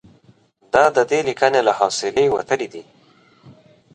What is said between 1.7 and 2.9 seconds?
حوصلې وتلي دي.